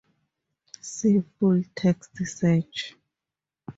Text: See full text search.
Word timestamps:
See 0.81 1.21
full 1.37 1.61
text 1.75 2.17
search. 2.25 2.95